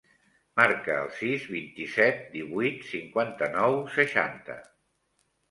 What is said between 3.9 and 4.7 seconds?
seixanta.